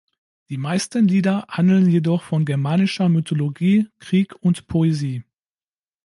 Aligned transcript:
Die 0.49 0.57
meisten 0.57 1.07
Lieder 1.07 1.45
handeln 1.47 1.87
jedoch 1.87 2.23
von 2.23 2.43
germanischer 2.43 3.07
Mythologie, 3.07 3.85
Krieg 3.99 4.33
und 4.41 4.65
Poesie. 4.65 5.23